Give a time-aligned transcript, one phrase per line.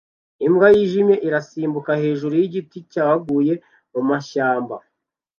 [0.45, 3.53] Imbwa yijimye irasimbuka hejuru yigiti cyaguye
[3.91, 4.75] mumashyamba